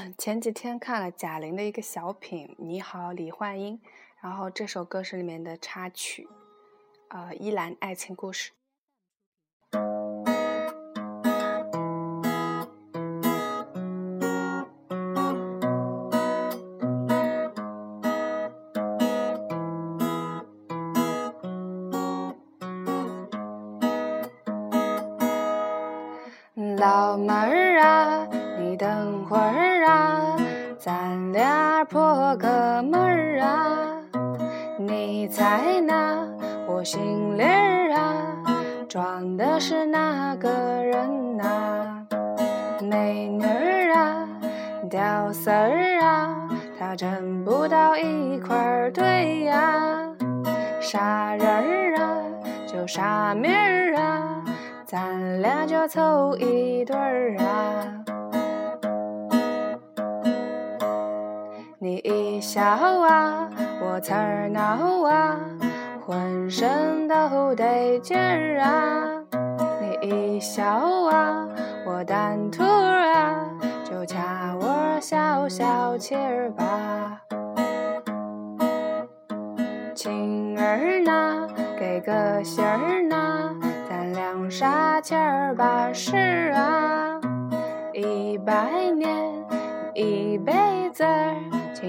[0.16, 3.78] 前几天看了贾玲的一个小品《你好，李焕英》，
[4.20, 6.28] 然后这首歌是里面的插曲，
[7.08, 8.50] 呃，《依兰爱情故事》。
[26.78, 28.26] 老妹儿啊，
[28.70, 30.36] 你等会儿啊，
[30.78, 33.98] 咱俩破个门儿啊。
[34.78, 36.24] 你猜那
[36.68, 38.14] 我心里儿啊，
[38.88, 42.06] 装的是哪个人呐？
[42.80, 44.28] 美女儿啊，
[44.88, 50.00] 屌丝儿啊，他挣不到一块堆呀。
[50.80, 52.22] 啥人儿啊，
[52.68, 54.44] 就啥名儿啊。
[54.86, 58.04] 咱俩就凑一对儿啊！
[62.52, 63.48] 笑啊，
[63.80, 65.36] 我刺儿挠啊，
[66.04, 69.22] 浑身都得劲儿啊！
[69.80, 71.46] 你一笑啊，
[71.86, 73.46] 我蛋兔啊，
[73.88, 77.20] 就掐我消消气儿吧。
[79.94, 81.46] 情儿呐，
[81.78, 83.54] 给个信儿呐。
[84.12, 86.16] 两傻钱儿把事
[86.52, 87.20] 啊，
[87.94, 89.06] 一百年
[89.94, 90.52] 一辈
[90.92, 91.04] 子，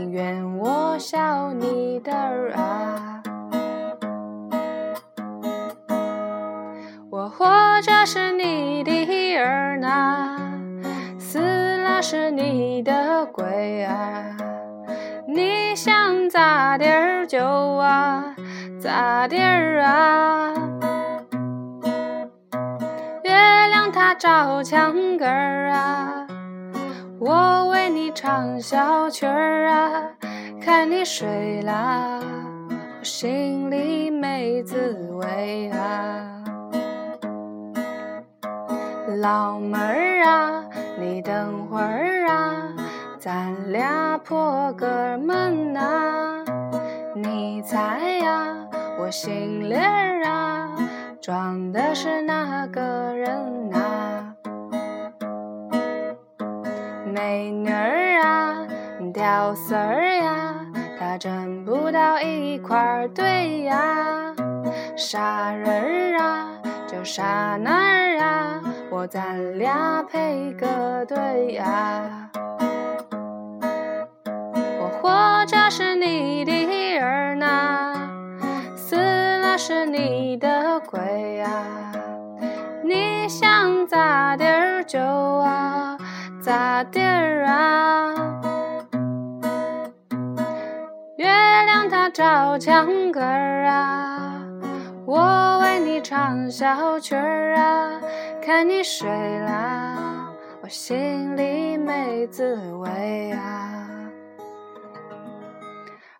[0.00, 3.22] 情愿我笑你的儿啊。
[7.10, 7.44] 我活
[7.82, 10.38] 着是你的儿呐，
[11.18, 14.38] 死了是你的鬼啊。
[15.26, 18.34] 你想咋地儿就啊
[18.80, 20.54] 咋地儿啊。
[23.22, 23.30] 月
[23.68, 26.26] 亮它照墙根儿啊，
[27.20, 30.02] 我为你唱小曲儿啊，
[30.58, 32.18] 看你睡啦，
[32.98, 36.42] 我心里没滋味啊。
[39.18, 40.64] 老妹儿啊，
[40.98, 42.72] 你等会儿啊，
[43.20, 46.42] 咱俩破个门呐，
[47.14, 48.56] 你猜呀，
[48.98, 50.74] 我心里儿啊，
[51.20, 52.80] 装的是哪个
[53.14, 54.29] 人呐？
[57.12, 58.66] 美女儿啊，
[59.12, 60.54] 屌丝儿呀，
[60.98, 64.34] 他挣不到一块堆呀。
[64.96, 66.48] 傻人儿啊，
[66.86, 68.60] 就傻男儿啊，
[68.90, 72.30] 我咱俩配个对呀。
[74.78, 77.94] 我活着是你的儿呐，
[78.76, 81.48] 死了是你的鬼呀。
[82.84, 85.79] 你想咋地儿就啊。
[86.50, 88.12] 咋地儿啊？
[91.16, 94.44] 月亮它照墙根儿啊，
[95.06, 98.00] 我为你唱小曲儿啊，
[98.42, 104.10] 看你睡啦，我心里没滋味啊。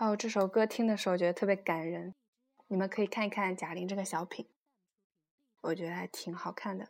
[0.00, 2.16] 哦，这首歌听的时候觉得特别感人，
[2.66, 4.48] 你们可以看一看贾玲这个小品，
[5.62, 6.88] 我觉得还挺好看的。